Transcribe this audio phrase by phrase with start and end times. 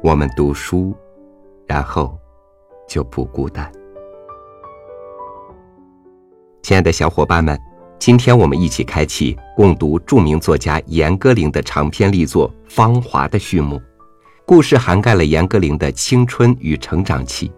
[0.00, 0.94] 我们读书，
[1.66, 2.16] 然后
[2.86, 3.70] 就不孤单。
[6.62, 7.58] 亲爱的小伙伴们，
[7.98, 13.80] 今天我们一起开启共读著名作家严歌苓的长篇力作《芳华》的序幕。
[14.46, 17.50] 故事涵盖了严歌苓的青春与成长期。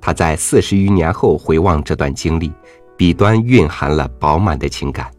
[0.00, 2.50] 他在四十余年后回望这段经历，
[2.96, 5.12] 笔端蕴含了饱满的情感。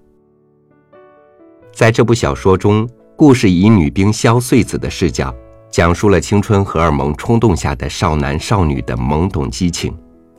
[1.72, 5.34] 在这部小说中，故事以女兵萧穗子的视角。
[5.74, 9.92] 讲述了青春荷尔蒙冲动下的少男少女的懵懂激情，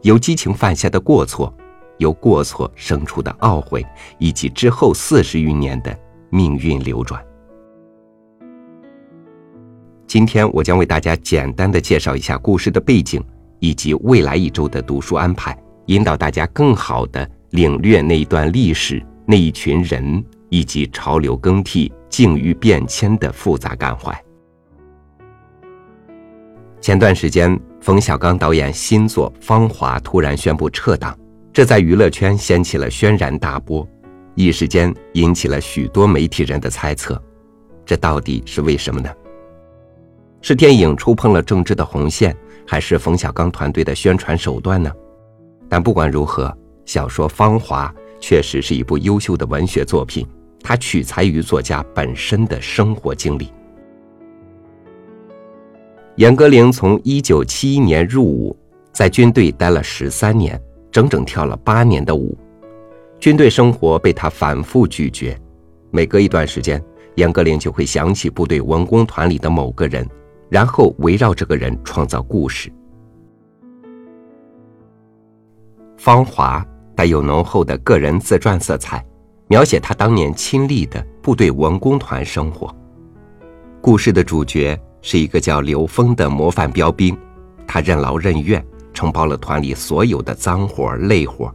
[0.03, 1.53] 由激情犯下的过错，
[1.99, 3.85] 由过错生出的懊悔，
[4.19, 5.93] 以及之后四十余年的
[6.31, 7.21] 命运流转。
[10.07, 13.21] 今天我将为大家简单的介绍一下故事的背景，
[13.59, 24.17] 以及未来一周的读书安排，引导大家更好的领略那一段历史、那一群人以及潮流更替、境遇变迁的复杂感怀。
[26.85, 31.19] 前段时间，冯小刚导演新作《芳华》突然宣布撤档，
[31.51, 33.89] 这在娱乐圈掀起了轩然大波，
[34.35, 37.19] 一时间引起了许多媒体人的猜测，
[37.87, 39.09] 这到底是为什么呢？
[40.43, 44.93] 是电影触碰了政治的红线，还是冯小刚团队的宣传手段呢？
[45.71, 46.55] 但不管如何，
[46.85, 47.89] 小说《芳华》
[48.21, 50.29] 确实是一部优秀的文学作品，
[50.61, 53.51] 它取材于作家本身的生活经历。
[56.17, 58.57] 严歌苓从一九七一年入伍，
[58.93, 60.61] 在军队待了十三年，
[60.93, 62.39] 整整跳了八年的舞。
[63.19, 65.37] 军队生活被他反复咀嚼，
[65.91, 66.81] 每隔一段时间，
[67.17, 70.09] 严歌苓就会想起部队文工团里的某个人，
[70.49, 72.71] 然后围绕这个人创造故事。
[75.97, 76.61] 《芳华》
[76.95, 79.05] 带有浓厚的个人自传色彩，
[79.49, 82.73] 描写他当年亲历的部队文工团生活。
[83.81, 84.81] 故事的主角。
[85.07, 87.15] 是一个叫刘峰的模范标兵，
[87.67, 91.55] 他任劳任怨，承包了团里所有的脏活累活。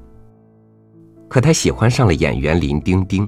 [1.28, 3.28] 可他喜欢上了演员林丁丁，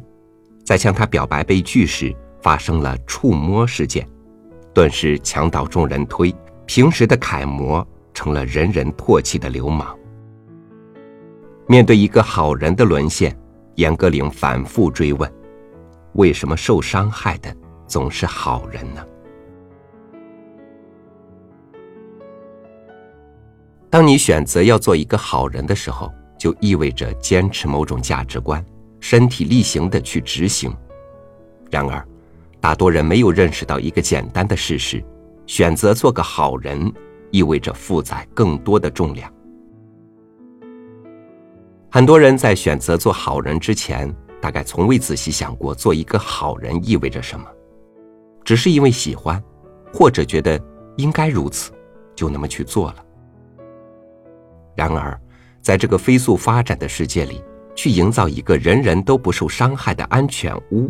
[0.64, 4.08] 在向他表白被拒时，发生了触摸事件，
[4.76, 6.32] 顿时墙倒众人推，
[6.68, 9.98] 平时的楷模成了人人唾弃的流氓。
[11.66, 13.36] 面对一个好人的沦陷，
[13.74, 15.34] 严歌苓反复追问：
[16.14, 17.52] 为什么受伤害的
[17.88, 19.04] 总是好人呢？
[23.92, 26.10] 当你选择要做一个好人的时候，
[26.40, 28.66] 就意味着坚持某种价值观，
[29.02, 30.74] 身体力行的去执行。
[31.70, 32.02] 然而，
[32.62, 35.04] 大多人没有认识到一个简单的事实：
[35.46, 36.90] 选择做个好人，
[37.32, 39.30] 意味着负载更多的重量。
[41.92, 44.10] 很多人在选择做好人之前，
[44.42, 47.46] 大概从未仔细想过做一个好人意味着什么，
[48.46, 49.44] 只是因为喜欢，
[49.92, 50.58] 或者觉得
[50.96, 51.74] 应该如此，
[52.16, 53.06] 就那么去做了。
[54.82, 55.16] 然而，
[55.62, 57.40] 在这个飞速发展的世界里，
[57.76, 60.90] 去营造一个人人都不受伤害的安全屋，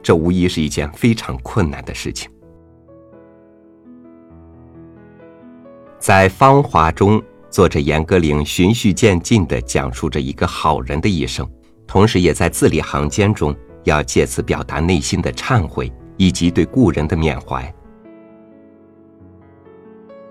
[0.00, 2.30] 这无疑是一件非常困难的事情。
[5.98, 7.20] 在《芳华》中，
[7.50, 11.44] 作者严歌苓循序渐进地讲述着一个好人的一生，
[11.84, 17.74] 同时也在字里行间中要借此表达内心的忏悔以及对故人的缅怀。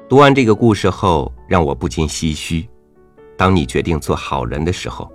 [0.07, 2.69] 读完这个故事后，让我不禁唏嘘。
[3.41, 5.11] 当你决定做好人的时候，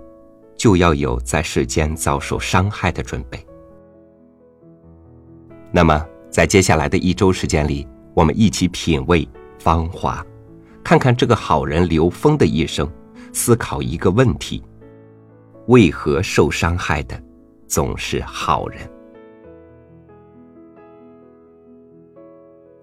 [0.57, 3.39] 就要有在世间遭受伤害的准备。
[5.71, 9.23] 那么，在接下来的一周时间里，我们一起品味
[9.59, 10.21] 《芳华》，
[10.83, 12.85] 看看这个好人刘峰的一生，
[13.31, 14.61] 思考一个问题：
[15.67, 17.17] 为何受伤害的
[17.65, 18.81] 总是好人？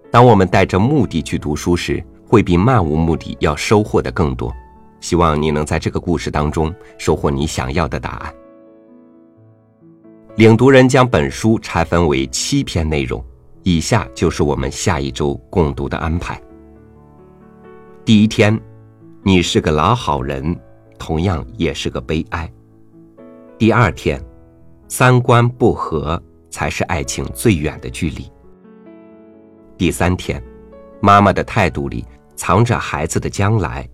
[0.09, 4.51] 当我们带着目的去读书时，会比漫无目的要收获的更多。
[5.05, 8.35] 希望你能在这个故事当中收获你想要的答案。
[10.35, 13.23] 领读人将本书拆分为七篇内容，
[13.61, 16.41] 以下就是我们下一周共读的安排。
[18.03, 18.59] 第一天，
[19.21, 20.59] 你是个老好人，
[20.97, 22.51] 同样也是个悲哀。
[23.59, 24.19] 第二天，
[24.87, 26.19] 三观不合
[26.49, 28.27] 才是爱情最远的距离。
[29.77, 30.41] 第三天，
[30.99, 32.03] 妈妈的态度里
[32.35, 33.87] 藏着孩子的将来。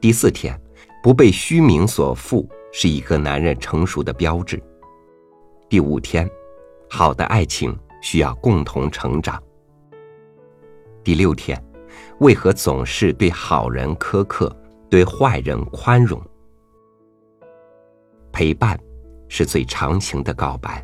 [0.00, 0.58] 第四天，
[1.02, 4.58] 不被虚名所缚是一个男人成熟的标志。
[5.68, 6.28] 第五天，
[6.88, 9.40] 好的爱情需要共同成长。
[11.04, 11.62] 第六天，
[12.20, 14.50] 为何总是对好人苛刻，
[14.88, 16.18] 对坏人宽容？
[18.32, 18.80] 陪伴
[19.28, 20.82] 是最长情的告白。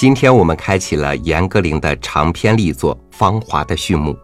[0.00, 4.16] 今天我们开启了严歌苓的长篇力作《芳华》的序幕，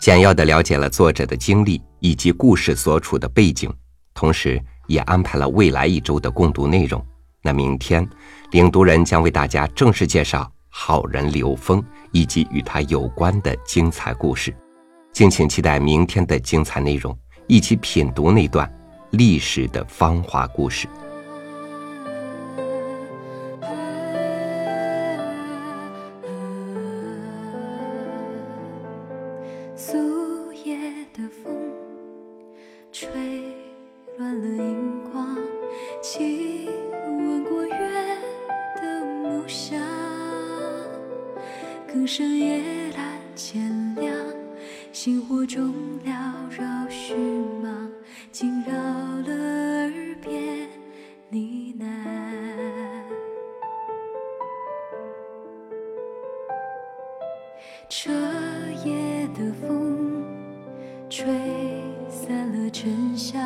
[0.00, 3.70] 简要的了解了作者的经历以及故事所处的背景，
[4.14, 7.04] 同时也安排了未来一周的共读内容。
[7.42, 8.08] 那明天，
[8.52, 14.56] 领读人将为大家正式介绍好人刘峰以及与他有关的精彩故事，
[15.12, 17.14] 敬请期待明天的精彩内容，
[17.46, 18.66] 一起品读那段
[19.10, 20.88] 历史的芳华故事。
[29.78, 29.94] 昨
[30.64, 30.76] 夜
[31.14, 31.54] 的风
[32.90, 33.08] 吹
[34.18, 35.38] 乱了荧光，
[36.02, 36.66] 亲
[37.04, 38.18] 吻过月
[38.74, 39.80] 的梦想，
[41.86, 42.60] 更深夜
[42.90, 42.98] 阑
[43.36, 44.12] 浅，亮
[44.92, 45.72] 星火中
[46.04, 46.10] 缭
[46.50, 47.14] 绕，虚
[47.62, 47.88] 茫
[48.32, 49.57] 惊扰了。
[61.28, 61.34] 吹
[62.08, 63.38] 散了尘沙，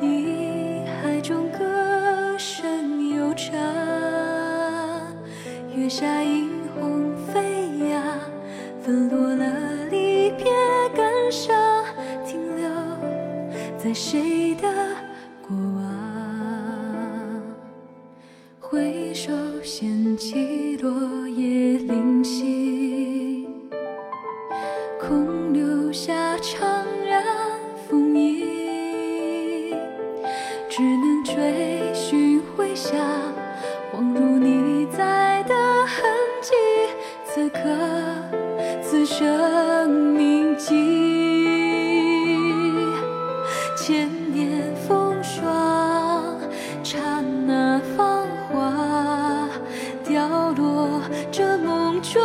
[0.00, 3.52] 遗海中歌声悠长，
[5.74, 7.12] 月下银红。
[8.84, 10.44] 纷落了离别
[10.94, 11.56] 感伤，
[12.26, 12.68] 停留
[13.78, 14.68] 在谁的
[38.86, 40.74] 此生铭记，
[43.76, 46.36] 千年风霜，
[46.82, 46.98] 刹
[47.46, 49.48] 那芳华，
[50.04, 51.00] 凋落
[51.32, 52.20] 这梦中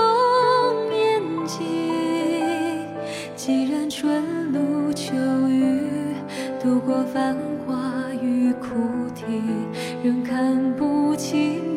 [0.92, 2.86] 眼睛。
[3.38, 5.16] 既然春露秋
[5.48, 5.88] 雨，
[6.62, 9.24] 度过繁华与苦啼，
[10.04, 11.69] 仍看不清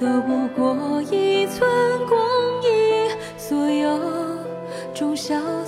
[0.00, 1.60] 都不过一寸
[2.08, 2.18] 光
[2.62, 4.00] 阴，所有
[4.94, 5.59] 终消。